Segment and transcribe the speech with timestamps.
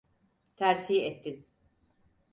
[0.55, 1.45] Terfi ettin.